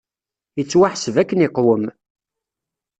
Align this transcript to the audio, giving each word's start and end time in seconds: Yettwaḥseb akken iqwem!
Yettwaḥseb 0.57 1.15
akken 1.21 1.43
iqwem! 1.47 1.83